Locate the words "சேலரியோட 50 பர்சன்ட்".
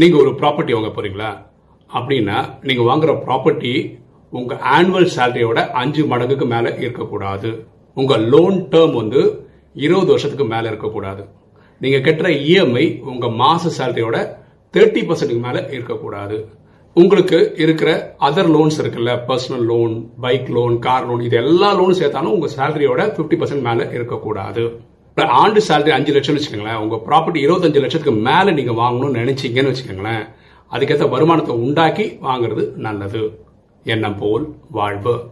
22.58-23.66